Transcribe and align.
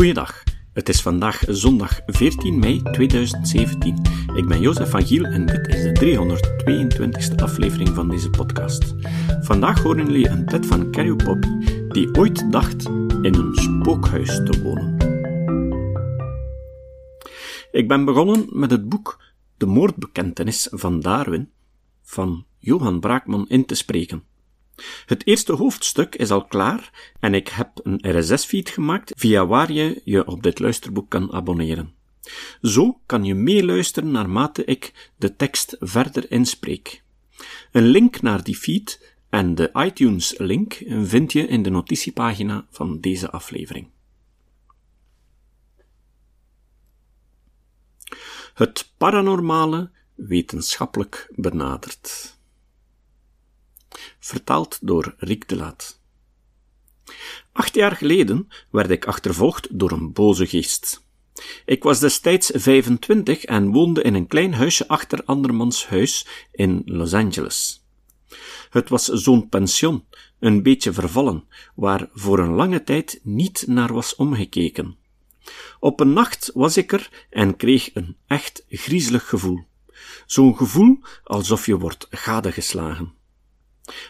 Goeiedag. 0.00 0.42
Het 0.72 0.88
is 0.88 1.02
vandaag 1.02 1.42
zondag 1.48 2.00
14 2.06 2.58
mei 2.58 2.82
2017. 2.82 4.02
Ik 4.34 4.46
ben 4.46 4.60
Jozef 4.60 4.90
van 4.90 5.06
Giel 5.06 5.24
en 5.24 5.46
dit 5.46 5.68
is 5.68 5.82
de 5.82 5.92
322e 7.34 7.42
aflevering 7.42 7.88
van 7.88 8.08
deze 8.08 8.30
podcast. 8.30 8.94
Vandaag 9.40 9.82
horen 9.82 10.06
jullie 10.06 10.28
een 10.28 10.44
pet 10.44 10.66
van 10.66 10.90
Carrie 10.90 11.16
Poppy, 11.16 11.48
die 11.88 12.14
ooit 12.14 12.52
dacht 12.52 12.84
in 13.22 13.34
een 13.34 13.54
spookhuis 13.54 14.28
te 14.28 14.62
wonen. 14.62 14.96
Ik 17.70 17.88
ben 17.88 18.04
begonnen 18.04 18.46
met 18.50 18.70
het 18.70 18.88
boek 18.88 19.22
De 19.56 19.66
moordbekentenis 19.66 20.68
van 20.70 21.00
Darwin 21.00 21.50
van 22.02 22.44
Johan 22.58 23.00
Braakman 23.00 23.48
in 23.48 23.64
te 23.64 23.74
spreken. 23.74 24.29
Het 25.06 25.26
eerste 25.26 25.52
hoofdstuk 25.52 26.14
is 26.14 26.30
al 26.30 26.44
klaar 26.44 27.12
en 27.20 27.34
ik 27.34 27.48
heb 27.48 27.70
een 27.82 28.18
RSS-feed 28.18 28.68
gemaakt 28.68 29.12
via 29.16 29.46
waar 29.46 29.72
je 29.72 30.00
je 30.04 30.26
op 30.26 30.42
dit 30.42 30.58
luisterboek 30.58 31.10
kan 31.10 31.32
abonneren. 31.32 31.94
Zo 32.62 33.00
kan 33.06 33.24
je 33.24 33.34
meeluisteren 33.34 34.10
naarmate 34.10 34.64
ik 34.64 35.10
de 35.16 35.36
tekst 35.36 35.76
verder 35.78 36.30
inspreek. 36.30 37.02
Een 37.72 37.86
link 37.86 38.22
naar 38.22 38.42
die 38.42 38.56
feed 38.56 39.14
en 39.30 39.54
de 39.54 39.70
iTunes-link 39.72 40.82
vind 40.86 41.32
je 41.32 41.46
in 41.46 41.62
de 41.62 41.70
notitiepagina 41.70 42.66
van 42.70 43.00
deze 43.00 43.30
aflevering. 43.30 43.88
Het 48.54 48.92
paranormale 48.96 49.90
wetenschappelijk 50.14 51.32
benaderd 51.34 52.38
vertaald 54.18 54.78
door 54.82 55.14
Riek 55.18 55.48
de 55.48 55.56
Laat. 55.56 56.00
Acht 57.52 57.74
jaar 57.74 57.96
geleden 57.96 58.48
werd 58.70 58.90
ik 58.90 59.06
achtervolgd 59.06 59.78
door 59.78 59.90
een 59.90 60.12
boze 60.12 60.46
geest. 60.46 61.02
Ik 61.64 61.82
was 61.82 62.00
destijds 62.00 62.50
25 62.54 63.44
en 63.44 63.70
woonde 63.70 64.02
in 64.02 64.14
een 64.14 64.26
klein 64.26 64.54
huisje 64.54 64.88
achter 64.88 65.24
andermans 65.24 65.86
huis 65.86 66.26
in 66.52 66.82
Los 66.84 67.14
Angeles. 67.14 67.84
Het 68.70 68.88
was 68.88 69.04
zo'n 69.04 69.48
pension, 69.48 70.04
een 70.38 70.62
beetje 70.62 70.92
vervallen, 70.92 71.44
waar 71.74 72.08
voor 72.12 72.38
een 72.38 72.54
lange 72.54 72.84
tijd 72.84 73.20
niet 73.22 73.64
naar 73.66 73.92
was 73.92 74.14
omgekeken. 74.14 74.96
Op 75.80 76.00
een 76.00 76.12
nacht 76.12 76.50
was 76.54 76.76
ik 76.76 76.92
er 76.92 77.26
en 77.30 77.56
kreeg 77.56 77.94
een 77.94 78.16
echt 78.26 78.64
griezelig 78.68 79.28
gevoel. 79.28 79.64
Zo'n 80.26 80.56
gevoel 80.56 80.98
alsof 81.24 81.66
je 81.66 81.78
wordt 81.78 82.06
gadegeslagen. 82.10 83.14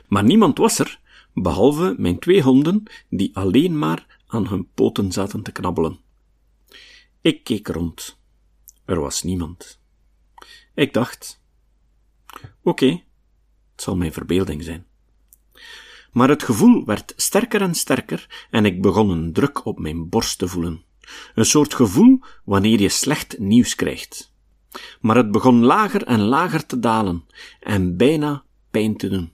Maar 0.09 0.25
niemand 0.25 0.59
was 0.59 0.79
er, 0.79 1.01
behalve 1.35 1.95
mijn 1.99 2.19
twee 2.19 2.43
honden, 2.43 2.83
die 3.09 3.37
alleen 3.37 3.79
maar 3.79 4.19
aan 4.27 4.49
hun 4.49 4.69
poten 4.75 5.13
zaten 5.13 5.43
te 5.43 5.53
knabbelen. 5.53 5.99
Ik 7.21 7.45
keek 7.45 7.69
rond. 7.69 8.19
Er 8.85 9.01
was 9.01 9.23
niemand. 9.23 9.81
Ik 10.75 10.93
dacht: 10.93 11.43
oké, 12.63 12.87
het 13.73 13.83
zal 13.83 13.97
mijn 13.97 14.13
verbeelding 14.13 14.63
zijn. 14.63 14.87
Maar 16.13 16.29
het 16.29 16.43
gevoel 16.43 16.85
werd 16.85 17.13
sterker 17.17 17.61
en 17.61 17.75
sterker 17.75 18.47
en 18.51 18.65
ik 18.65 18.83
begon 18.83 19.11
een 19.11 19.33
druk 19.33 19.65
op 19.65 19.79
mijn 19.79 20.09
borst 20.09 20.39
te 20.39 20.49
voelen. 20.49 20.85
Een 21.35 21.45
soort 21.45 21.75
gevoel 21.75 22.21
wanneer 22.45 22.81
je 22.81 22.89
slecht 22.89 23.39
nieuws 23.39 23.75
krijgt. 23.75 24.33
Maar 25.01 25.17
het 25.17 25.31
begon 25.31 25.65
lager 25.65 26.05
en 26.05 26.21
lager 26.21 26.67
te 26.67 26.79
dalen 26.79 27.25
en 27.61 27.97
bijna 27.97 28.45
pijn 28.71 28.97
te 28.97 29.09
doen. 29.09 29.33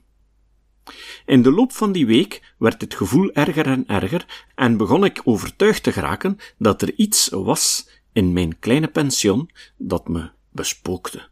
In 1.27 1.41
de 1.41 1.51
loop 1.51 1.71
van 1.71 1.91
die 1.91 2.05
week 2.05 2.53
werd 2.57 2.81
het 2.81 2.93
gevoel 2.93 3.31
erger 3.31 3.65
en 3.65 3.87
erger 3.87 4.45
en 4.55 4.77
begon 4.77 5.05
ik 5.05 5.21
overtuigd 5.23 5.83
te 5.83 5.91
geraken 5.91 6.37
dat 6.57 6.81
er 6.81 6.93
iets 6.93 7.29
was 7.29 7.89
in 8.13 8.33
mijn 8.33 8.59
kleine 8.59 8.87
pension 8.87 9.49
dat 9.77 10.07
me 10.07 10.29
bespookte. 10.51 11.27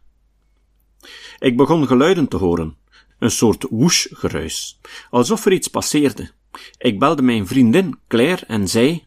Ik 1.38 1.56
begon 1.56 1.86
geluiden 1.86 2.28
te 2.28 2.36
horen, 2.36 2.76
een 3.18 3.30
soort 3.30 3.66
woesh-geruis, 3.70 4.80
alsof 5.10 5.46
er 5.46 5.52
iets 5.52 5.68
passeerde. 5.68 6.30
Ik 6.78 6.98
belde 6.98 7.22
mijn 7.22 7.46
vriendin 7.46 7.98
Claire 8.08 8.46
en 8.46 8.68
zei: 8.68 9.04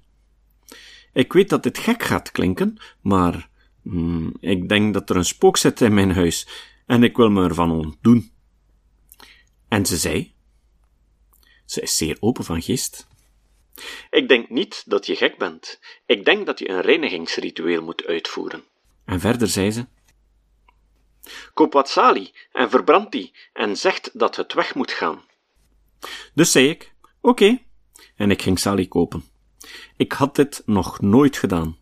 Ik 1.14 1.34
weet 1.34 1.50
dat 1.50 1.64
dit 1.64 1.78
gek 1.78 2.04
gaat 2.04 2.32
klinken, 2.32 2.78
maar 3.02 3.50
hmm, 3.84 4.34
ik 4.40 4.70
denk 4.70 4.94
dat 4.94 5.10
er 5.10 5.16
een 5.16 5.26
spook 5.26 5.58
zit 5.58 5.82
in 5.82 5.94
mijn 5.94 6.12
huis 6.12 6.48
en 6.86 7.04
ik 7.04 7.18
wil 7.18 7.30
me 7.30 7.44
ervan 7.44 7.72
ontdoen. 7.72 8.32
En 9.68 9.86
ze 9.86 9.98
zei: 9.98 10.38
ze 11.70 11.82
is 11.82 11.98
zeer 11.98 12.18
open 12.20 12.44
van 12.44 12.62
geest. 12.62 13.08
Ik 14.10 14.28
denk 14.28 14.50
niet 14.50 14.84
dat 14.86 15.06
je 15.06 15.16
gek 15.16 15.38
bent. 15.38 15.80
Ik 16.06 16.26
denk 16.26 16.46
dat 16.46 16.60
je 16.60 16.70
een 16.70 16.82
reinigingsritueel 16.82 17.82
moet 17.82 18.06
uitvoeren. 18.06 18.64
En 19.06 19.20
verder 19.20 19.48
zei 19.48 19.72
ze: 19.72 19.86
Koop 21.54 21.74
wat 21.74 21.90
salie 21.90 22.34
en 22.52 22.70
verbrand 22.70 23.12
die 23.12 23.34
en 23.54 23.78
zegt 23.78 24.20
dat 24.20 24.36
het 24.36 24.54
weg 24.54 24.76
moet 24.76 24.92
gaan. 24.92 25.22
Dus 26.34 26.52
zei 26.52 26.70
ik: 26.70 26.94
Oké. 27.22 27.60
En 28.16 28.32
ik 28.32 28.42
ging 28.42 28.60
salie 28.60 28.88
kopen. 28.88 29.24
Ik 29.98 30.12
had 30.12 30.36
dit 30.36 30.62
nog 30.66 31.02
nooit 31.02 31.38
gedaan. 31.38 31.78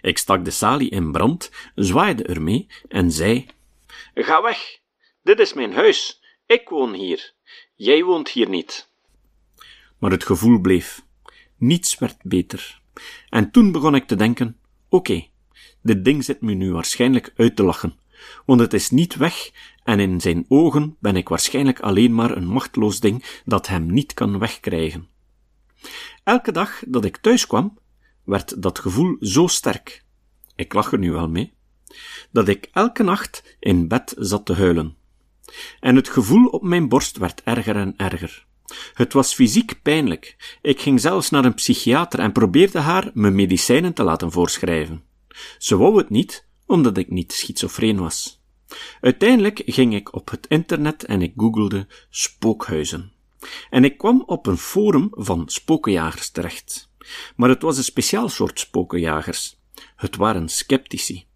Ik 0.00 0.18
stak 0.18 0.44
de 0.44 0.50
salie 0.50 0.90
in 0.90 1.12
brand, 1.12 1.50
zwaaide 1.74 2.22
ermee 2.22 2.66
en 2.88 3.10
zei: 3.10 3.46
Ga 4.14 4.42
weg. 4.42 4.78
Dit 5.22 5.38
is 5.38 5.52
mijn 5.52 5.72
huis. 5.72 6.20
Ik 6.46 6.68
woon 6.68 6.94
hier. 6.94 7.32
Jij 7.74 8.04
woont 8.04 8.28
hier 8.28 8.48
niet. 8.48 8.89
Maar 10.00 10.10
het 10.10 10.24
gevoel 10.24 10.60
bleef. 10.60 11.04
Niets 11.56 11.98
werd 11.98 12.16
beter. 12.22 12.80
En 13.28 13.50
toen 13.50 13.72
begon 13.72 13.94
ik 13.94 14.06
te 14.06 14.16
denken: 14.16 14.56
oké, 14.88 15.26
dit 15.82 16.04
ding 16.04 16.24
zit 16.24 16.40
me 16.40 16.52
nu 16.52 16.72
waarschijnlijk 16.72 17.32
uit 17.36 17.56
te 17.56 17.62
lachen, 17.62 17.98
want 18.46 18.60
het 18.60 18.74
is 18.74 18.90
niet 18.90 19.16
weg 19.16 19.50
en 19.84 20.00
in 20.00 20.20
zijn 20.20 20.44
ogen 20.48 20.96
ben 21.00 21.16
ik 21.16 21.28
waarschijnlijk 21.28 21.80
alleen 21.80 22.14
maar 22.14 22.36
een 22.36 22.46
machteloos 22.46 23.00
ding 23.00 23.40
dat 23.44 23.66
hem 23.66 23.92
niet 23.92 24.14
kan 24.14 24.38
wegkrijgen. 24.38 25.08
Elke 26.24 26.52
dag 26.52 26.82
dat 26.86 27.04
ik 27.04 27.16
thuis 27.16 27.46
kwam, 27.46 27.78
werd 28.24 28.62
dat 28.62 28.78
gevoel 28.78 29.16
zo 29.20 29.46
sterk. 29.46 30.04
Ik 30.56 30.72
lach 30.72 30.92
er 30.92 30.98
nu 30.98 31.12
wel 31.12 31.28
mee. 31.28 31.52
Dat 32.30 32.48
ik 32.48 32.68
elke 32.72 33.02
nacht 33.02 33.56
in 33.58 33.88
bed 33.88 34.14
zat 34.18 34.46
te 34.46 34.54
huilen. 34.54 34.96
En 35.80 35.96
het 35.96 36.08
gevoel 36.08 36.46
op 36.46 36.62
mijn 36.62 36.88
borst 36.88 37.16
werd 37.16 37.42
erger 37.42 37.76
en 37.76 37.94
erger. 37.96 38.46
Het 38.94 39.12
was 39.12 39.34
fysiek 39.34 39.82
pijnlijk. 39.82 40.56
Ik 40.62 40.80
ging 40.80 41.00
zelfs 41.00 41.30
naar 41.30 41.44
een 41.44 41.54
psychiater 41.54 42.20
en 42.20 42.32
probeerde 42.32 42.78
haar 42.78 43.10
me 43.14 43.30
medicijnen 43.30 43.92
te 43.92 44.02
laten 44.02 44.32
voorschrijven. 44.32 45.02
Ze 45.58 45.76
wou 45.76 45.98
het 45.98 46.10
niet, 46.10 46.46
omdat 46.66 46.96
ik 46.96 47.10
niet 47.10 47.32
schizofreen 47.32 47.98
was. 47.98 48.42
Uiteindelijk 49.00 49.62
ging 49.66 49.94
ik 49.94 50.14
op 50.14 50.30
het 50.30 50.46
internet 50.46 51.04
en 51.04 51.22
ik 51.22 51.32
googelde 51.36 51.86
spookhuizen. 52.10 53.12
En 53.70 53.84
ik 53.84 53.98
kwam 53.98 54.22
op 54.26 54.46
een 54.46 54.58
forum 54.58 55.08
van 55.10 55.48
spokenjagers 55.48 56.30
terecht. 56.30 56.90
Maar 57.36 57.48
het 57.48 57.62
was 57.62 57.76
een 57.76 57.84
speciaal 57.84 58.28
soort 58.28 58.60
spokenjagers. 58.60 59.56
Het 59.96 60.16
waren 60.16 60.48
sceptici. 60.48 61.26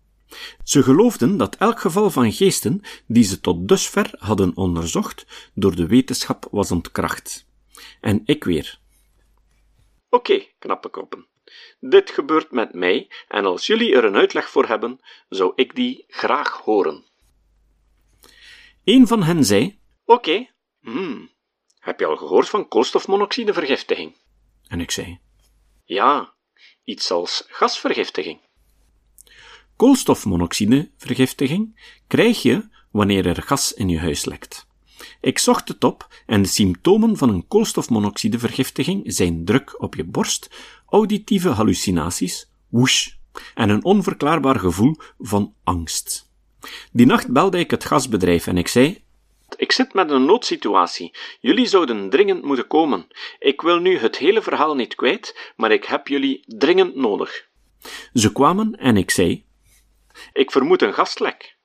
Ze 0.64 0.82
geloofden 0.82 1.36
dat 1.36 1.56
elk 1.56 1.80
geval 1.80 2.10
van 2.10 2.32
geesten, 2.32 2.80
die 3.06 3.24
ze 3.24 3.40
tot 3.40 3.68
dusver 3.68 4.10
hadden 4.18 4.56
onderzocht, 4.56 5.50
door 5.54 5.74
de 5.74 5.86
wetenschap 5.86 6.48
was 6.50 6.70
ontkracht. 6.70 7.46
En 8.00 8.22
ik 8.24 8.44
weer. 8.44 8.78
Oké, 10.08 10.32
okay, 10.32 10.54
knappe 10.58 10.88
koppen. 10.88 11.26
Dit 11.80 12.10
gebeurt 12.10 12.50
met 12.50 12.74
mij, 12.74 13.10
en 13.28 13.44
als 13.44 13.66
jullie 13.66 13.94
er 13.94 14.04
een 14.04 14.16
uitleg 14.16 14.50
voor 14.50 14.66
hebben, 14.66 15.00
zou 15.28 15.52
ik 15.54 15.74
die 15.74 16.04
graag 16.08 16.60
horen. 16.60 17.04
Een 18.84 19.06
van 19.06 19.22
hen 19.22 19.44
zei: 19.44 19.78
Oké, 20.04 20.12
okay, 20.12 20.50
hmm, 20.80 21.30
heb 21.78 22.00
je 22.00 22.06
al 22.06 22.16
gehoord 22.16 22.48
van 22.48 22.68
koolstofmonoxidevergiftiging? 22.68 24.16
En 24.68 24.80
ik 24.80 24.90
zei: 24.90 25.20
Ja, 25.84 26.34
iets 26.84 27.10
als 27.10 27.44
gasvergiftiging. 27.48 28.40
Koolstofmonoxidevergiftiging 29.76 31.80
krijg 32.06 32.42
je 32.42 32.68
wanneer 32.90 33.26
er 33.26 33.42
gas 33.42 33.72
in 33.72 33.88
je 33.88 33.98
huis 33.98 34.24
lekt. 34.24 34.66
Ik 35.20 35.38
zocht 35.38 35.68
het 35.68 35.84
op 35.84 36.08
en 36.26 36.42
de 36.42 36.48
symptomen 36.48 37.16
van 37.16 37.28
een 37.28 37.46
koolstofmonoxidevergiftiging 37.46 39.02
zijn 39.04 39.44
druk 39.44 39.82
op 39.82 39.94
je 39.94 40.04
borst, 40.04 40.50
auditieve 40.88 41.48
hallucinaties, 41.48 42.50
woesh, 42.68 43.08
en 43.54 43.68
een 43.68 43.84
onverklaarbaar 43.84 44.58
gevoel 44.58 44.96
van 45.18 45.54
angst. 45.64 46.30
Die 46.92 47.06
nacht 47.06 47.32
belde 47.32 47.58
ik 47.58 47.70
het 47.70 47.84
gasbedrijf 47.84 48.46
en 48.46 48.58
ik 48.58 48.68
zei: 48.68 49.02
Ik 49.56 49.72
zit 49.72 49.94
met 49.94 50.10
een 50.10 50.24
noodsituatie. 50.24 51.16
Jullie 51.40 51.66
zouden 51.66 52.10
dringend 52.10 52.44
moeten 52.44 52.66
komen. 52.66 53.06
Ik 53.38 53.60
wil 53.60 53.78
nu 53.78 53.98
het 53.98 54.18
hele 54.18 54.42
verhaal 54.42 54.74
niet 54.74 54.94
kwijt, 54.94 55.52
maar 55.56 55.72
ik 55.72 55.84
heb 55.84 56.08
jullie 56.08 56.42
dringend 56.46 56.94
nodig. 56.94 57.46
Ze 58.12 58.32
kwamen 58.32 58.72
en 58.72 58.96
ik 58.96 59.10
zei: 59.10 59.44
ik 60.32 60.50
vermoed 60.50 60.82
een 60.82 60.94
gaslek. 60.94 61.56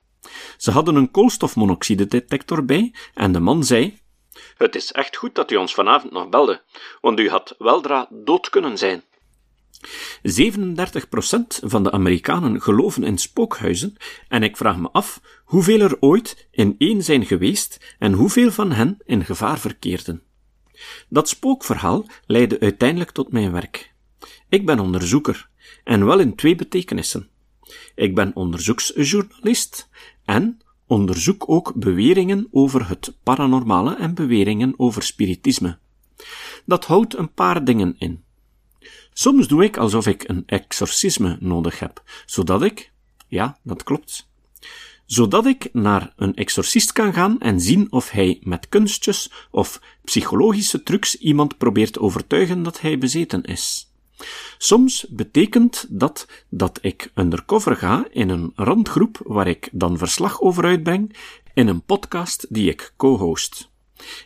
Ze 0.56 0.70
hadden 0.70 0.94
een 0.94 1.10
koolstofmonoxide-detector 1.10 2.64
bij 2.64 2.94
en 3.14 3.32
de 3.32 3.40
man 3.40 3.64
zei: 3.64 3.98
Het 4.56 4.74
is 4.74 4.92
echt 4.92 5.16
goed 5.16 5.34
dat 5.34 5.50
u 5.50 5.56
ons 5.56 5.74
vanavond 5.74 6.12
nog 6.12 6.28
belde, 6.28 6.62
want 7.00 7.20
u 7.20 7.28
had 7.28 7.54
weldra 7.58 8.08
dood 8.10 8.50
kunnen 8.50 8.78
zijn. 8.78 9.02
37% 10.22 10.80
van 11.60 11.82
de 11.82 11.90
Amerikanen 11.90 12.62
geloven 12.62 13.04
in 13.04 13.18
spookhuizen 13.18 13.96
en 14.28 14.42
ik 14.42 14.56
vraag 14.56 14.76
me 14.76 14.88
af 14.92 15.20
hoeveel 15.44 15.80
er 15.80 15.96
ooit 16.00 16.48
in 16.50 16.74
één 16.78 17.02
zijn 17.02 17.26
geweest 17.26 17.94
en 17.98 18.12
hoeveel 18.12 18.50
van 18.50 18.72
hen 18.72 18.98
in 19.04 19.24
gevaar 19.24 19.58
verkeerden. 19.58 20.22
Dat 21.08 21.28
spookverhaal 21.28 22.06
leidde 22.26 22.60
uiteindelijk 22.60 23.10
tot 23.10 23.32
mijn 23.32 23.52
werk. 23.52 23.92
Ik 24.48 24.66
ben 24.66 24.78
onderzoeker, 24.78 25.48
en 25.84 26.06
wel 26.06 26.18
in 26.18 26.34
twee 26.34 26.54
betekenissen. 26.54 27.30
Ik 27.94 28.14
ben 28.14 28.34
onderzoeksjournalist 28.34 29.88
en 30.24 30.60
onderzoek 30.86 31.44
ook 31.48 31.74
beweringen 31.74 32.48
over 32.50 32.88
het 32.88 33.16
paranormale 33.22 33.96
en 33.96 34.14
beweringen 34.14 34.74
over 34.76 35.02
spiritisme. 35.02 35.78
Dat 36.66 36.84
houdt 36.84 37.16
een 37.16 37.32
paar 37.32 37.64
dingen 37.64 37.94
in. 37.98 38.24
Soms 39.12 39.48
doe 39.48 39.64
ik 39.64 39.76
alsof 39.76 40.06
ik 40.06 40.28
een 40.28 40.42
exorcisme 40.46 41.36
nodig 41.40 41.78
heb, 41.78 42.02
zodat 42.26 42.62
ik, 42.62 42.92
ja, 43.28 43.58
dat 43.62 43.82
klopt, 43.82 44.28
zodat 45.06 45.46
ik 45.46 45.68
naar 45.72 46.12
een 46.16 46.34
exorcist 46.34 46.92
kan 46.92 47.12
gaan 47.12 47.40
en 47.40 47.60
zien 47.60 47.92
of 47.92 48.10
hij 48.10 48.40
met 48.42 48.68
kunstjes 48.68 49.30
of 49.50 49.80
psychologische 50.04 50.82
trucs 50.82 51.16
iemand 51.16 51.58
probeert 51.58 51.98
overtuigen 51.98 52.62
dat 52.62 52.80
hij 52.80 52.98
bezeten 52.98 53.42
is. 53.42 53.89
Soms 54.58 55.06
betekent 55.08 55.86
dat 55.88 56.26
dat 56.48 56.78
ik 56.82 57.10
undercover 57.14 57.76
ga 57.76 58.06
in 58.10 58.28
een 58.28 58.52
randgroep 58.54 59.20
waar 59.24 59.46
ik 59.46 59.68
dan 59.72 59.98
verslag 59.98 60.40
over 60.40 60.64
uitbreng 60.64 61.16
in 61.54 61.68
een 61.68 61.82
podcast 61.82 62.46
die 62.48 62.70
ik 62.70 62.92
co-host. 62.96 63.70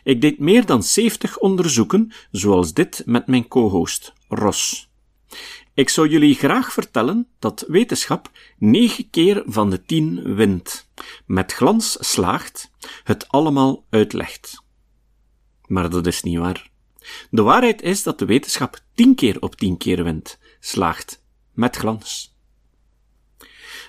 Ik 0.03 0.21
deed 0.21 0.39
meer 0.39 0.65
dan 0.65 0.83
70 0.83 1.37
onderzoeken, 1.37 2.11
zoals 2.31 2.73
dit 2.73 3.03
met 3.05 3.27
mijn 3.27 3.47
co-host, 3.47 4.13
Ros. 4.27 4.89
Ik 5.73 5.89
zou 5.89 6.07
jullie 6.07 6.35
graag 6.35 6.73
vertellen 6.73 7.27
dat 7.39 7.65
wetenschap 7.67 8.31
negen 8.57 9.09
keer 9.09 9.43
van 9.45 9.69
de 9.69 9.81
tien 9.85 10.35
wint, 10.35 10.89
met 11.25 11.53
glans 11.53 11.97
slaagt, 11.99 12.71
het 13.03 13.27
allemaal 13.27 13.85
uitlegt. 13.89 14.63
Maar 15.65 15.89
dat 15.89 16.07
is 16.07 16.23
niet 16.23 16.37
waar. 16.37 16.69
De 17.29 17.41
waarheid 17.41 17.81
is 17.81 18.03
dat 18.03 18.19
de 18.19 18.25
wetenschap 18.25 18.79
tien 18.93 19.15
keer 19.15 19.41
op 19.41 19.55
tien 19.55 19.77
keer 19.77 20.03
wint, 20.03 20.39
slaagt, 20.59 21.23
met 21.53 21.75
glans. 21.75 22.35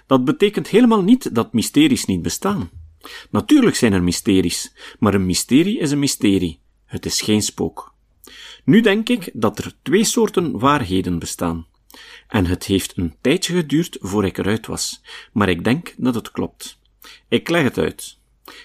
Dat 0.06 0.24
betekent 0.24 0.68
helemaal 0.68 1.02
niet 1.02 1.34
dat 1.34 1.52
mysteries 1.52 2.04
niet 2.04 2.22
bestaan. 2.22 2.70
Natuurlijk 3.30 3.76
zijn 3.76 3.92
er 3.92 4.02
mysteries, 4.02 4.72
maar 4.98 5.14
een 5.14 5.26
mysterie 5.26 5.78
is 5.78 5.90
een 5.90 5.98
mysterie. 5.98 6.60
Het 6.84 7.06
is 7.06 7.20
geen 7.20 7.42
spook. 7.42 7.94
Nu 8.64 8.80
denk 8.80 9.08
ik 9.08 9.30
dat 9.32 9.58
er 9.58 9.74
twee 9.82 10.04
soorten 10.04 10.58
waarheden 10.58 11.18
bestaan. 11.18 11.66
En 12.28 12.46
het 12.46 12.64
heeft 12.64 12.96
een 12.96 13.16
tijdje 13.20 13.54
geduurd 13.54 13.96
voor 14.00 14.24
ik 14.24 14.38
eruit 14.38 14.66
was, 14.66 15.02
maar 15.32 15.48
ik 15.48 15.64
denk 15.64 15.94
dat 15.96 16.14
het 16.14 16.30
klopt. 16.30 16.78
Ik 17.28 17.48
leg 17.48 17.62
het 17.62 17.78
uit. 17.78 18.18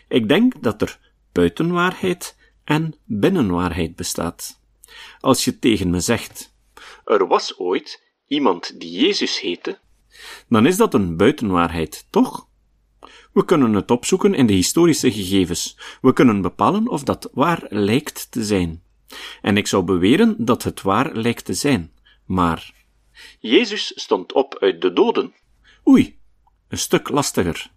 Ik 0.08 0.28
denk 0.28 0.64
dat 0.64 0.82
er 0.82 1.00
buitenwaarheid 1.32 2.38
en 2.64 2.96
binnenwaarheid 3.06 3.96
bestaat. 3.96 4.60
Als 5.20 5.44
je 5.46 5.60
tegen 5.60 5.90
me 5.90 6.00
zegt, 6.00 6.54
er 7.06 7.28
was 7.28 7.58
ooit 7.58 8.04
iemand 8.28 8.80
die 8.80 9.00
Jezus 9.00 9.40
heette, 9.40 9.80
dan 10.50 10.66
is 10.66 10.78
dat 10.78 10.94
een 10.94 11.18
buitenwaarheid, 11.18 12.06
toch? 12.10 12.50
We 13.34 13.46
kunnen 13.46 13.74
het 13.74 13.92
opzoeken 13.92 14.34
in 14.34 14.48
de 14.48 14.54
historische 14.54 15.12
gegevens. 15.12 15.78
We 16.02 16.14
kunnen 16.14 16.42
bepalen 16.42 16.88
of 16.88 17.04
dat 17.04 17.30
waar 17.34 17.66
lijkt 17.70 18.32
te 18.32 18.44
zijn. 18.44 18.84
En 19.42 19.58
ik 19.58 19.68
zou 19.68 19.84
beweren 19.84 20.46
dat 20.46 20.64
het 20.64 20.82
waar 20.82 21.16
lijkt 21.16 21.46
te 21.46 21.54
zijn. 21.54 21.92
Maar 22.26 22.74
Jezus 23.40 23.92
stond 23.96 24.34
op 24.34 24.58
uit 24.60 24.82
de 24.82 24.94
doden. 24.94 25.34
Oei, 25.88 26.20
een 26.68 26.78
stuk 26.78 27.10
lastiger. 27.10 27.72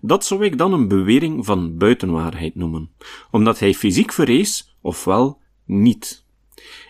Dat 0.00 0.24
zou 0.24 0.44
ik 0.44 0.58
dan 0.58 0.72
een 0.72 0.88
bewering 0.88 1.44
van 1.44 1.78
buitenwaarheid 1.78 2.54
noemen, 2.54 2.90
omdat 3.30 3.58
hij 3.58 3.74
fysiek 3.74 4.12
verrees, 4.12 4.76
ofwel 4.80 5.40
niet. 5.64 6.24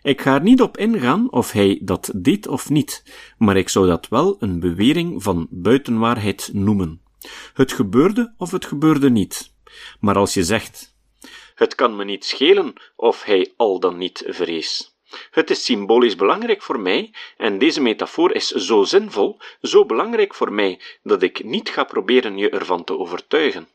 Ik 0.02 0.20
ga 0.20 0.34
er 0.34 0.42
niet 0.42 0.62
op 0.62 0.76
ingaan 0.76 1.32
of 1.32 1.52
hij 1.52 1.80
dat 1.82 2.12
deed 2.14 2.46
of 2.46 2.70
niet, 2.70 3.04
maar 3.38 3.56
ik 3.56 3.68
zou 3.68 3.86
dat 3.86 4.08
wel 4.08 4.36
een 4.38 4.60
bewering 4.60 5.22
van 5.22 5.46
buitenwaarheid 5.50 6.50
noemen. 6.52 7.00
Het 7.54 7.72
gebeurde 7.72 8.34
of 8.36 8.50
het 8.50 8.64
gebeurde 8.64 9.10
niet. 9.10 9.52
Maar 10.00 10.16
als 10.16 10.34
je 10.34 10.44
zegt, 10.44 10.94
het 11.54 11.74
kan 11.74 11.96
me 11.96 12.04
niet 12.04 12.24
schelen 12.24 12.72
of 12.96 13.22
hij 13.22 13.52
al 13.56 13.80
dan 13.80 13.98
niet 13.98 14.24
vrees. 14.26 14.93
Het 15.30 15.50
is 15.50 15.64
symbolisch 15.64 16.16
belangrijk 16.16 16.62
voor 16.62 16.80
mij, 16.80 17.14
en 17.36 17.58
deze 17.58 17.80
metafoor 17.80 18.32
is 18.32 18.48
zo 18.48 18.84
zinvol, 18.84 19.38
zo 19.60 19.86
belangrijk 19.86 20.34
voor 20.34 20.52
mij, 20.52 20.80
dat 21.02 21.22
ik 21.22 21.44
niet 21.44 21.68
ga 21.68 21.84
proberen 21.84 22.36
je 22.36 22.50
ervan 22.50 22.84
te 22.84 22.98
overtuigen. 22.98 23.68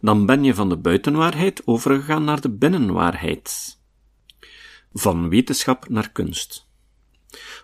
Dan 0.00 0.26
ben 0.26 0.44
je 0.44 0.54
van 0.54 0.68
de 0.68 0.76
buitenwaarheid 0.76 1.62
overgegaan 1.64 2.24
naar 2.24 2.40
de 2.40 2.50
binnenwaarheid. 2.50 3.78
Van 4.92 5.28
wetenschap 5.28 5.88
naar 5.88 6.10
kunst. 6.10 6.66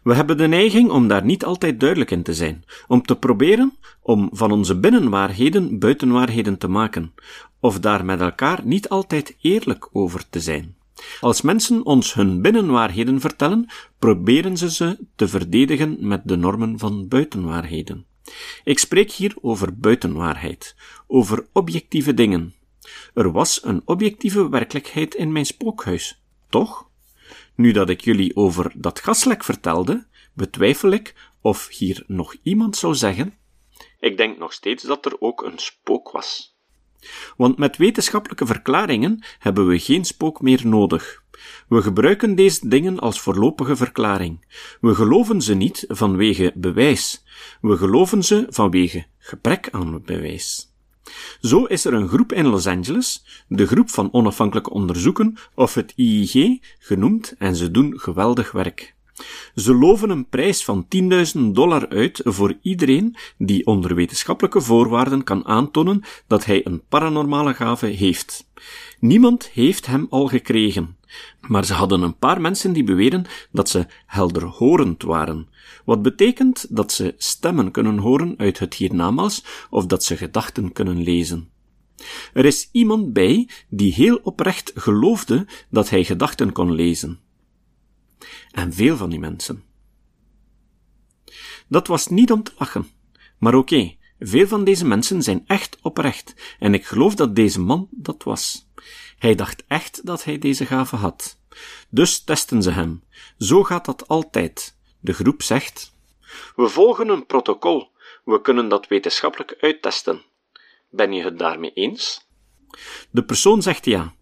We 0.02 0.14
hebben 0.14 0.36
de 0.36 0.46
neiging 0.46 0.90
om 0.90 1.08
daar 1.08 1.24
niet 1.24 1.44
altijd 1.44 1.80
duidelijk 1.80 2.10
in 2.10 2.22
te 2.22 2.34
zijn, 2.34 2.64
om 2.86 3.02
te 3.02 3.16
proberen 3.16 3.76
om 4.02 4.28
van 4.32 4.52
onze 4.52 4.78
binnenwaarheden 4.78 5.78
buitenwaarheden 5.78 6.58
te 6.58 6.68
maken, 6.68 7.14
of 7.60 7.80
daar 7.80 8.04
met 8.04 8.20
elkaar 8.20 8.60
niet 8.64 8.88
altijd 8.88 9.36
eerlijk 9.40 9.88
over 9.92 10.28
te 10.28 10.40
zijn. 10.40 10.76
Als 11.20 11.42
mensen 11.42 11.84
ons 11.84 12.14
hun 12.14 12.42
binnenwaarheden 12.42 13.20
vertellen, 13.20 13.66
proberen 13.98 14.56
ze 14.56 14.70
ze 14.70 14.98
te 15.16 15.28
verdedigen 15.28 15.96
met 16.00 16.20
de 16.24 16.36
normen 16.36 16.78
van 16.78 17.08
buitenwaarheden. 17.08 18.06
Ik 18.64 18.78
spreek 18.78 19.10
hier 19.10 19.34
over 19.40 19.78
buitenwaarheid, 19.78 20.76
over 21.06 21.46
objectieve 21.52 22.14
dingen. 22.14 22.54
Er 23.14 23.32
was 23.32 23.64
een 23.64 23.82
objectieve 23.84 24.48
werkelijkheid 24.48 25.14
in 25.14 25.32
mijn 25.32 25.46
spookhuis, 25.46 26.22
toch? 26.48 26.90
Nu 27.54 27.72
dat 27.72 27.88
ik 27.88 28.00
jullie 28.00 28.36
over 28.36 28.72
dat 28.74 29.00
gaslek 29.00 29.44
vertelde, 29.44 30.06
betwijfel 30.32 30.90
ik 30.90 31.30
of 31.40 31.68
hier 31.68 32.04
nog 32.06 32.36
iemand 32.42 32.76
zou 32.76 32.94
zeggen: 32.94 33.38
Ik 34.00 34.16
denk 34.16 34.38
nog 34.38 34.52
steeds 34.52 34.82
dat 34.82 35.06
er 35.06 35.20
ook 35.20 35.42
een 35.42 35.58
spook 35.58 36.10
was. 36.10 36.51
Want 37.36 37.58
met 37.58 37.76
wetenschappelijke 37.76 38.46
verklaringen 38.46 39.24
hebben 39.38 39.66
we 39.66 39.78
geen 39.78 40.04
spook 40.04 40.40
meer 40.40 40.66
nodig. 40.66 41.22
We 41.68 41.82
gebruiken 41.82 42.34
deze 42.34 42.68
dingen 42.68 42.98
als 42.98 43.20
voorlopige 43.20 43.76
verklaring. 43.76 44.46
We 44.80 44.94
geloven 44.94 45.42
ze 45.42 45.54
niet 45.54 45.84
vanwege 45.88 46.52
bewijs. 46.54 47.24
We 47.60 47.76
geloven 47.76 48.24
ze 48.24 48.46
vanwege 48.48 49.06
gebrek 49.18 49.68
aan 49.70 50.02
bewijs. 50.04 50.70
Zo 51.40 51.64
is 51.64 51.84
er 51.84 51.94
een 51.94 52.08
groep 52.08 52.32
in 52.32 52.46
Los 52.46 52.66
Angeles, 52.66 53.24
de 53.48 53.66
Groep 53.66 53.90
van 53.90 54.12
Onafhankelijke 54.12 54.70
Onderzoeken, 54.70 55.36
of 55.54 55.74
het 55.74 55.92
IIG, 55.96 56.60
genoemd, 56.78 57.34
en 57.38 57.56
ze 57.56 57.70
doen 57.70 58.00
geweldig 58.00 58.52
werk. 58.52 58.94
Ze 59.54 59.74
loven 59.74 60.10
een 60.10 60.28
prijs 60.28 60.64
van 60.64 60.86
10.000 61.34 61.40
dollar 61.52 61.88
uit 61.88 62.20
voor 62.24 62.58
iedereen 62.62 63.16
die 63.38 63.66
onder 63.66 63.94
wetenschappelijke 63.94 64.60
voorwaarden 64.60 65.24
kan 65.24 65.46
aantonen 65.46 66.02
dat 66.26 66.44
hij 66.44 66.66
een 66.66 66.82
paranormale 66.88 67.54
gave 67.54 67.86
heeft. 67.86 68.50
Niemand 68.98 69.48
heeft 69.48 69.86
hem 69.86 70.06
al 70.10 70.26
gekregen, 70.26 70.96
maar 71.40 71.64
ze 71.64 71.72
hadden 71.72 72.02
een 72.02 72.18
paar 72.18 72.40
mensen 72.40 72.72
die 72.72 72.84
beweren 72.84 73.24
dat 73.50 73.68
ze 73.68 73.86
helderhorend 74.06 75.02
waren, 75.02 75.48
wat 75.84 76.02
betekent 76.02 76.66
dat 76.70 76.92
ze 76.92 77.14
stemmen 77.18 77.70
kunnen 77.70 77.98
horen 77.98 78.34
uit 78.36 78.58
het 78.58 78.74
hiernamaals 78.74 79.44
of 79.70 79.86
dat 79.86 80.04
ze 80.04 80.16
gedachten 80.16 80.72
kunnen 80.72 81.02
lezen. 81.02 81.50
Er 82.32 82.44
is 82.44 82.68
iemand 82.72 83.12
bij 83.12 83.48
die 83.68 83.92
heel 83.92 84.20
oprecht 84.22 84.72
geloofde 84.74 85.46
dat 85.70 85.90
hij 85.90 86.04
gedachten 86.04 86.52
kon 86.52 86.72
lezen. 86.72 87.20
En 88.50 88.72
veel 88.72 88.96
van 88.96 89.10
die 89.10 89.18
mensen. 89.18 89.64
Dat 91.68 91.86
was 91.86 92.06
niet 92.06 92.32
om 92.32 92.42
te 92.42 92.52
lachen. 92.58 92.90
Maar 93.38 93.54
oké, 93.54 93.96
veel 94.18 94.46
van 94.46 94.64
deze 94.64 94.84
mensen 94.84 95.22
zijn 95.22 95.44
echt 95.46 95.78
oprecht, 95.82 96.56
en 96.58 96.74
ik 96.74 96.86
geloof 96.86 97.14
dat 97.14 97.36
deze 97.36 97.60
man 97.60 97.88
dat 97.90 98.22
was. 98.22 98.68
Hij 99.18 99.34
dacht 99.34 99.64
echt 99.66 100.06
dat 100.06 100.24
hij 100.24 100.38
deze 100.38 100.66
gave 100.66 100.96
had. 100.96 101.38
Dus 101.88 102.24
testen 102.24 102.62
ze 102.62 102.70
hem. 102.70 103.04
Zo 103.38 103.62
gaat 103.62 103.84
dat 103.84 104.08
altijd. 104.08 104.76
De 105.00 105.12
groep 105.12 105.42
zegt: 105.42 105.92
We 106.56 106.68
volgen 106.68 107.08
een 107.08 107.26
protocol. 107.26 107.90
We 108.24 108.40
kunnen 108.40 108.68
dat 108.68 108.88
wetenschappelijk 108.88 109.56
uittesten. 109.60 110.22
Ben 110.90 111.12
je 111.12 111.22
het 111.22 111.38
daarmee 111.38 111.72
eens? 111.72 112.26
De 113.10 113.24
persoon 113.24 113.62
zegt 113.62 113.84
ja. 113.84 114.14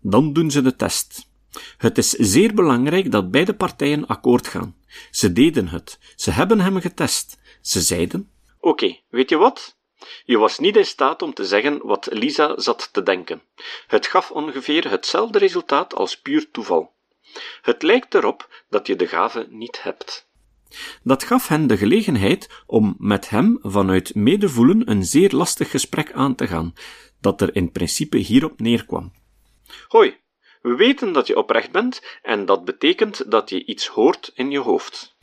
Dan 0.00 0.32
doen 0.32 0.50
ze 0.50 0.62
de 0.62 0.76
test. 0.76 1.32
Het 1.76 1.98
is 1.98 2.10
zeer 2.10 2.54
belangrijk 2.54 3.10
dat 3.10 3.30
beide 3.30 3.54
partijen 3.54 4.06
akkoord 4.06 4.46
gaan. 4.46 4.76
Ze 5.10 5.32
deden 5.32 5.68
het. 5.68 5.98
Ze 6.16 6.30
hebben 6.30 6.60
hem 6.60 6.80
getest. 6.80 7.38
Ze 7.60 7.80
zeiden: 7.80 8.30
Oké, 8.60 8.68
okay, 8.68 9.02
weet 9.08 9.30
je 9.30 9.36
wat? 9.36 9.76
Je 10.24 10.38
was 10.38 10.58
niet 10.58 10.76
in 10.76 10.86
staat 10.86 11.22
om 11.22 11.34
te 11.34 11.44
zeggen 11.44 11.86
wat 11.86 12.08
Lisa 12.10 12.60
zat 12.60 12.88
te 12.92 13.02
denken. 13.02 13.42
Het 13.86 14.06
gaf 14.06 14.30
ongeveer 14.30 14.90
hetzelfde 14.90 15.38
resultaat 15.38 15.94
als 15.94 16.20
puur 16.20 16.50
toeval. 16.50 16.92
Het 17.62 17.82
lijkt 17.82 18.14
erop 18.14 18.64
dat 18.68 18.86
je 18.86 18.96
de 18.96 19.06
gave 19.06 19.46
niet 19.50 19.82
hebt. 19.82 20.26
Dat 21.02 21.24
gaf 21.24 21.48
hen 21.48 21.66
de 21.66 21.76
gelegenheid 21.76 22.62
om 22.66 22.94
met 22.98 23.30
hem 23.30 23.58
vanuit 23.62 24.14
medevoelen 24.14 24.90
een 24.90 25.04
zeer 25.04 25.30
lastig 25.30 25.70
gesprek 25.70 26.12
aan 26.12 26.34
te 26.34 26.46
gaan, 26.46 26.74
dat 27.20 27.40
er 27.40 27.54
in 27.54 27.72
principe 27.72 28.16
hierop 28.16 28.60
neerkwam. 28.60 29.12
Hoi, 29.88 30.16
we 30.64 30.74
weten 30.74 31.12
dat 31.12 31.26
je 31.26 31.36
oprecht 31.36 31.70
bent 31.70 32.02
en 32.22 32.46
dat 32.46 32.64
betekent 32.64 33.30
dat 33.30 33.50
je 33.50 33.64
iets 33.64 33.86
hoort 33.86 34.30
in 34.34 34.50
je 34.50 34.58
hoofd. 34.58 35.16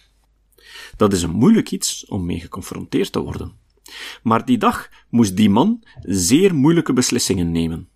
Dat 0.98 1.14
is 1.14 1.24
een 1.24 1.32
moeilijk 1.32 1.72
iets 1.72 2.06
om 2.06 2.26
mee 2.26 2.40
geconfronteerd 2.40 3.12
te 3.12 3.20
worden. 3.20 3.60
Maar 4.24 4.46
die 4.46 4.58
dag 4.58 4.90
moest 5.10 5.36
die 5.36 5.50
man 5.50 5.84
zeer 6.02 6.56
moeilijke 6.56 6.94
beslissingen 6.94 7.52
nemen. 7.52 7.90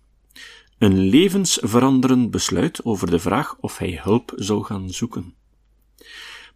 Een 0.78 0.98
levensveranderend 0.98 2.30
besluit 2.30 2.84
over 2.84 3.10
de 3.10 3.18
vraag 3.18 3.56
of 3.60 3.78
hij 3.78 4.00
hulp 4.02 4.32
zou 4.36 4.64
gaan 4.64 4.90
zoeken. 4.90 5.34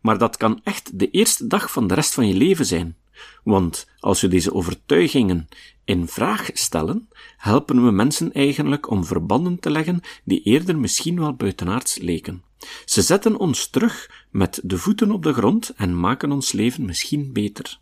Maar 0.01 0.19
dat 0.19 0.37
kan 0.37 0.61
echt 0.65 0.99
de 0.99 1.11
eerste 1.11 1.47
dag 1.47 1.73
van 1.73 1.87
de 1.87 1.95
rest 1.95 2.15
van 2.15 2.29
je 2.29 2.35
leven 2.35 2.67
zijn. 2.67 2.97
Want 3.45 3.89
als 3.99 4.21
we 4.21 4.29
deze 4.29 4.55
overtuigingen 4.55 5.49
in 5.85 6.09
vraag 6.09 6.51
stellen, 6.53 7.09
helpen 7.37 7.85
we 7.85 7.91
mensen 7.91 8.33
eigenlijk 8.33 8.91
om 8.91 9.05
verbanden 9.05 9.61
te 9.61 9.71
leggen 9.71 10.01
die 10.25 10.43
eerder 10.43 10.79
misschien 10.79 11.21
wel 11.21 11.35
buitenaards 11.35 11.99
leken. 11.99 12.43
Ze 12.85 13.03
zetten 13.03 13.37
ons 13.37 13.69
terug 13.69 14.25
met 14.31 14.61
de 14.63 14.79
voeten 14.79 15.11
op 15.11 15.23
de 15.23 15.33
grond 15.33 15.73
en 15.77 16.01
maken 16.01 16.33
ons 16.33 16.53
leven 16.53 16.85
misschien 16.85 17.33
beter. 17.33 17.79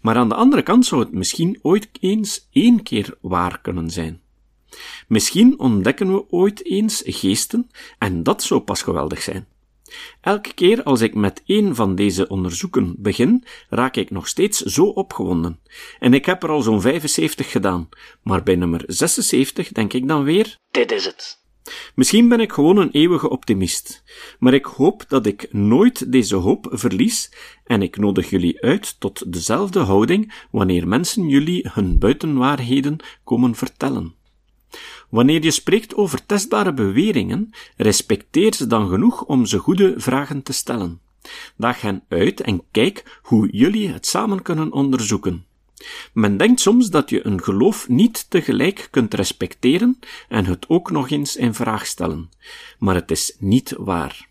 Maar 0.00 0.16
aan 0.16 0.28
de 0.28 0.34
andere 0.34 0.62
kant 0.62 0.86
zou 0.86 1.00
het 1.00 1.12
misschien 1.12 1.58
ooit 1.62 1.88
eens 2.00 2.48
één 2.52 2.82
keer 2.82 3.16
waar 3.20 3.60
kunnen 3.60 3.90
zijn. 3.90 4.20
Misschien 5.08 5.58
ontdekken 5.58 6.12
we 6.12 6.30
ooit 6.30 6.64
eens 6.64 7.02
geesten 7.06 7.70
en 7.98 8.22
dat 8.22 8.42
zou 8.42 8.60
pas 8.60 8.82
geweldig 8.82 9.22
zijn. 9.22 9.46
Elke 10.20 10.54
keer 10.54 10.82
als 10.82 11.00
ik 11.00 11.14
met 11.14 11.42
een 11.46 11.74
van 11.74 11.94
deze 11.94 12.28
onderzoeken 12.28 12.94
begin, 12.98 13.44
raak 13.68 13.96
ik 13.96 14.10
nog 14.10 14.28
steeds 14.28 14.60
zo 14.60 14.84
opgewonden. 14.84 15.60
En 15.98 16.14
ik 16.14 16.26
heb 16.26 16.42
er 16.42 16.50
al 16.50 16.62
zo'n 16.62 16.80
75 16.80 17.50
gedaan, 17.50 17.88
maar 18.22 18.42
bij 18.42 18.56
nummer 18.56 18.84
76 18.86 19.68
denk 19.68 19.92
ik 19.92 20.08
dan 20.08 20.24
weer: 20.24 20.56
dit 20.70 20.92
is 20.92 21.04
het. 21.04 21.46
Misschien 21.94 22.28
ben 22.28 22.40
ik 22.40 22.52
gewoon 22.52 22.76
een 22.76 22.90
eeuwige 22.90 23.30
optimist, 23.30 24.02
maar 24.38 24.54
ik 24.54 24.64
hoop 24.64 25.04
dat 25.08 25.26
ik 25.26 25.52
nooit 25.52 26.12
deze 26.12 26.36
hoop 26.36 26.66
verlies 26.70 27.32
en 27.64 27.82
ik 27.82 27.96
nodig 27.96 28.30
jullie 28.30 28.60
uit 28.60 29.00
tot 29.00 29.32
dezelfde 29.32 29.80
houding 29.80 30.46
wanneer 30.50 30.88
mensen 30.88 31.28
jullie 31.28 31.68
hun 31.72 31.98
buitenwaarheden 31.98 32.96
komen 33.24 33.54
vertellen. 33.54 34.17
Wanneer 35.08 35.42
je 35.42 35.50
spreekt 35.50 35.94
over 35.94 36.26
testbare 36.26 36.72
beweringen, 36.72 37.50
respecteer 37.76 38.54
ze 38.54 38.66
dan 38.66 38.88
genoeg 38.88 39.24
om 39.24 39.46
ze 39.46 39.58
goede 39.58 39.94
vragen 39.96 40.42
te 40.42 40.52
stellen. 40.52 41.00
Daag 41.56 41.80
hen 41.80 42.02
uit 42.08 42.40
en 42.40 42.62
kijk 42.70 43.18
hoe 43.22 43.48
jullie 43.50 43.88
het 43.88 44.06
samen 44.06 44.42
kunnen 44.42 44.72
onderzoeken. 44.72 45.46
Men 46.12 46.36
denkt 46.36 46.60
soms 46.60 46.90
dat 46.90 47.10
je 47.10 47.26
een 47.26 47.42
geloof 47.42 47.88
niet 47.88 48.30
tegelijk 48.30 48.88
kunt 48.90 49.14
respecteren 49.14 49.98
en 50.28 50.44
het 50.46 50.68
ook 50.68 50.90
nog 50.90 51.10
eens 51.10 51.36
in 51.36 51.54
vraag 51.54 51.86
stellen. 51.86 52.30
Maar 52.78 52.94
het 52.94 53.10
is 53.10 53.36
niet 53.38 53.74
waar. 53.78 54.28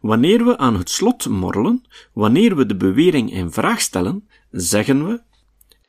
Wanneer 0.00 0.44
we 0.44 0.58
aan 0.58 0.76
het 0.76 0.90
slot 0.90 1.28
morrelen, 1.28 1.84
wanneer 2.12 2.56
we 2.56 2.66
de 2.66 2.76
bewering 2.76 3.32
in 3.32 3.52
vraag 3.52 3.80
stellen, 3.80 4.28
zeggen 4.50 5.06
we 5.08 5.20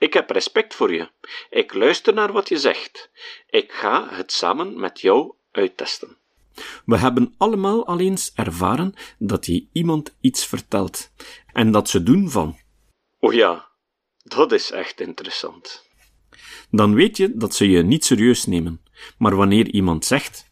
ik 0.02 0.14
heb 0.14 0.30
respect 0.30 0.74
voor 0.74 0.94
je. 0.94 1.10
Ik 1.50 1.74
luister 1.74 2.14
naar 2.14 2.32
wat 2.32 2.50
je 2.50 2.58
zegt. 2.58 3.10
Ik 3.50 3.72
ga 3.72 4.08
het 4.10 4.32
samen 4.32 4.80
met 4.80 5.02
jou 5.02 5.34
uittesten. 5.52 6.18
We 6.86 6.98
hebben 6.98 7.34
allemaal 7.38 7.86
al 7.88 8.00
eens 8.00 8.32
ervaren 8.36 8.94
dat 9.18 9.46
je 9.46 9.68
iemand 9.72 10.16
iets 10.22 10.46
vertelt 10.46 11.12
en 11.54 11.72
dat 11.72 11.90
ze 11.90 12.04
doen 12.04 12.30
van: 12.30 12.60
Oh 13.20 13.34
ja, 13.34 13.68
dat 14.24 14.52
is 14.52 14.72
echt 14.72 15.02
interessant. 15.02 15.86
Dan 16.70 16.94
weet 16.94 17.18
je 17.18 17.38
dat 17.38 17.56
ze 17.56 17.70
je 17.70 17.84
niet 17.84 18.06
serieus 18.06 18.46
nemen. 18.46 18.82
Maar 19.18 19.36
wanneer 19.36 19.68
iemand 19.68 20.06
zegt: 20.06 20.50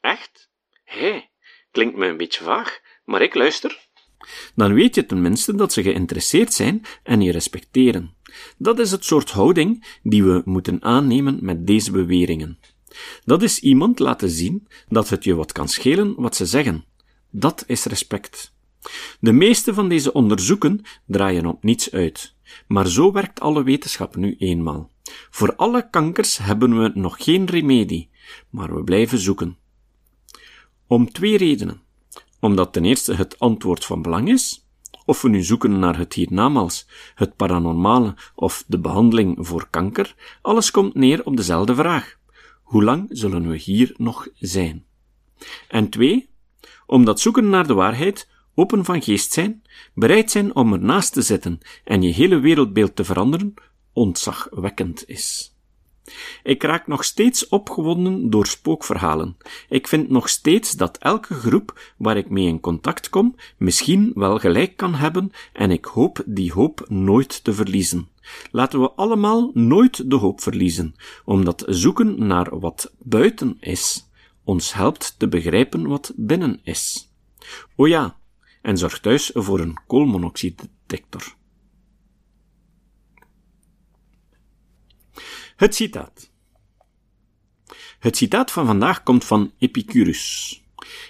Echt? 0.00 0.50
Hé, 0.84 1.10
hey, 1.10 1.30
klinkt 1.70 1.96
me 1.96 2.06
een 2.06 2.16
beetje 2.16 2.44
vaag, 2.44 2.80
maar 3.04 3.22
ik 3.22 3.34
luister. 3.34 3.90
Dan 4.54 4.74
weet 4.74 4.94
je 4.94 5.06
tenminste 5.06 5.54
dat 5.54 5.72
ze 5.72 5.82
geïnteresseerd 5.82 6.54
zijn 6.54 6.84
en 7.02 7.20
je 7.20 7.32
respecteren. 7.32 8.20
Dat 8.56 8.78
is 8.78 8.90
het 8.90 9.04
soort 9.04 9.30
houding 9.30 9.98
die 10.02 10.24
we 10.24 10.42
moeten 10.44 10.82
aannemen 10.82 11.38
met 11.40 11.66
deze 11.66 11.90
beweringen. 11.90 12.58
Dat 13.24 13.42
is 13.42 13.58
iemand 13.60 13.98
laten 13.98 14.30
zien 14.30 14.68
dat 14.88 15.08
het 15.08 15.24
je 15.24 15.34
wat 15.34 15.52
kan 15.52 15.68
schelen 15.68 16.14
wat 16.16 16.36
ze 16.36 16.46
zeggen. 16.46 16.84
Dat 17.30 17.64
is 17.66 17.84
respect. 17.84 18.54
De 19.20 19.32
meeste 19.32 19.74
van 19.74 19.88
deze 19.88 20.12
onderzoeken 20.12 20.80
draaien 21.06 21.46
op 21.46 21.62
niets 21.62 21.90
uit. 21.90 22.34
Maar 22.66 22.88
zo 22.88 23.12
werkt 23.12 23.40
alle 23.40 23.62
wetenschap 23.62 24.16
nu 24.16 24.36
eenmaal. 24.38 24.90
Voor 25.30 25.56
alle 25.56 25.90
kankers 25.90 26.38
hebben 26.38 26.82
we 26.82 26.90
nog 26.94 27.24
geen 27.24 27.46
remedie, 27.46 28.10
maar 28.50 28.74
we 28.74 28.84
blijven 28.84 29.18
zoeken. 29.18 29.56
Om 30.86 31.12
twee 31.12 31.36
redenen. 31.36 31.80
Omdat 32.40 32.72
ten 32.72 32.84
eerste 32.84 33.14
het 33.14 33.38
antwoord 33.38 33.84
van 33.84 34.02
belang 34.02 34.28
is, 34.28 34.61
of 35.04 35.22
we 35.22 35.28
nu 35.28 35.42
zoeken 35.42 35.78
naar 35.78 35.98
het 35.98 36.12
hiernamaals, 36.12 36.88
het 37.14 37.36
paranormale 37.36 38.14
of 38.34 38.64
de 38.66 38.78
behandeling 38.78 39.36
voor 39.40 39.66
kanker, 39.70 40.14
alles 40.42 40.70
komt 40.70 40.94
neer 40.94 41.24
op 41.24 41.36
dezelfde 41.36 41.74
vraag. 41.74 42.18
Hoe 42.62 42.84
lang 42.84 43.06
zullen 43.08 43.48
we 43.48 43.56
hier 43.56 43.94
nog 43.96 44.28
zijn? 44.34 44.84
En 45.68 45.88
twee, 45.88 46.28
omdat 46.86 47.20
zoeken 47.20 47.48
naar 47.48 47.66
de 47.66 47.74
waarheid 47.74 48.28
open 48.54 48.84
van 48.84 49.02
geest 49.02 49.32
zijn, 49.32 49.62
bereid 49.94 50.30
zijn 50.30 50.54
om 50.54 50.72
ernaast 50.72 51.12
te 51.12 51.22
zitten 51.22 51.58
en 51.84 52.02
je 52.02 52.12
hele 52.12 52.38
wereldbeeld 52.38 52.96
te 52.96 53.04
veranderen, 53.04 53.54
ontzagwekkend 53.92 55.08
is. 55.08 55.51
Ik 56.42 56.62
raak 56.62 56.86
nog 56.86 57.04
steeds 57.04 57.48
opgewonden 57.48 58.30
door 58.30 58.46
spookverhalen. 58.46 59.36
Ik 59.68 59.88
vind 59.88 60.08
nog 60.08 60.28
steeds 60.28 60.72
dat 60.72 60.98
elke 60.98 61.34
groep 61.34 61.94
waar 61.96 62.16
ik 62.16 62.30
mee 62.30 62.46
in 62.46 62.60
contact 62.60 63.08
kom 63.08 63.36
misschien 63.56 64.12
wel 64.14 64.38
gelijk 64.38 64.76
kan 64.76 64.94
hebben 64.94 65.32
en 65.52 65.70
ik 65.70 65.84
hoop 65.84 66.22
die 66.26 66.52
hoop 66.52 66.84
nooit 66.88 67.44
te 67.44 67.52
verliezen. 67.52 68.08
Laten 68.50 68.80
we 68.80 68.90
allemaal 68.90 69.50
nooit 69.54 70.10
de 70.10 70.16
hoop 70.16 70.40
verliezen, 70.40 70.94
omdat 71.24 71.64
zoeken 71.66 72.26
naar 72.26 72.58
wat 72.58 72.92
buiten 72.98 73.56
is 73.60 74.10
ons 74.44 74.74
helpt 74.74 75.14
te 75.18 75.28
begrijpen 75.28 75.86
wat 75.86 76.12
binnen 76.16 76.60
is. 76.62 77.10
O 77.76 77.86
ja, 77.86 78.16
en 78.62 78.78
zorg 78.78 79.00
thuis 79.00 79.30
voor 79.34 79.60
een 79.60 79.78
koolmonoxidetector. 79.86 81.34
Het 85.62 85.74
citaat. 85.74 86.30
Het 87.98 88.16
citaat 88.16 88.50
van 88.50 88.66
vandaag 88.66 89.02
komt 89.02 89.24
van 89.24 89.52
Epicurus. 89.58 90.62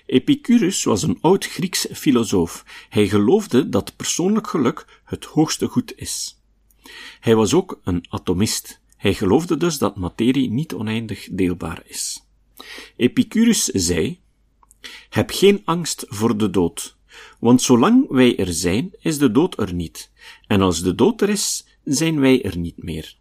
Epicurus 0.07 0.85
was 0.85 1.03
een 1.03 1.19
oud 1.21 1.47
Grieks 1.47 1.87
filosoof. 1.93 2.65
Hij 2.89 3.09
geloofde 3.09 3.69
dat 3.69 3.97
persoonlijk 3.97 4.47
geluk 4.47 5.01
het 5.05 5.25
hoogste 5.25 5.67
goed 5.67 5.93
is. 5.97 6.43
Hij 7.21 7.35
was 7.35 7.55
ook 7.55 7.81
een 7.85 8.07
atomist. 8.09 8.81
Hij 8.97 9.15
geloofde 9.15 9.57
dus 9.57 9.79
dat 9.79 9.97
materie 9.97 10.51
niet 10.51 10.75
oneindig 10.75 11.29
deelbaar 11.31 11.83
is. 11.87 12.27
Epicurus 12.97 13.65
zei: 13.65 14.21
Heb 15.09 15.31
geen 15.31 15.63
angst 15.65 16.05
voor 16.09 16.37
de 16.37 16.51
dood, 16.51 16.97
want 17.41 17.63
zolang 17.63 18.09
wij 18.09 18.39
er 18.39 18.53
zijn, 18.53 18.91
is 19.01 19.19
de 19.19 19.31
dood 19.31 19.61
er 19.61 19.75
niet, 19.75 20.11
en 20.47 20.61
als 20.61 20.83
de 20.83 20.95
dood 20.95 21.21
er 21.23 21.29
is, 21.29 21.67
zijn 21.85 22.21
wij 22.21 22.45
er 22.45 22.57
niet 22.57 22.83
meer. 22.83 23.21